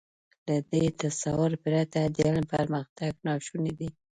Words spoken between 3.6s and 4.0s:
دی.